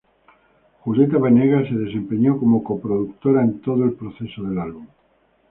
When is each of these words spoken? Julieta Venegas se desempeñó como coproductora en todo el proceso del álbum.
Julieta 0.79 1.19
Venegas 1.19 1.67
se 1.69 1.75
desempeñó 1.75 2.39
como 2.39 2.63
coproductora 2.63 3.43
en 3.43 3.59
todo 3.61 3.83
el 3.83 3.93
proceso 3.93 4.41
del 4.41 4.57
álbum. 4.57 4.87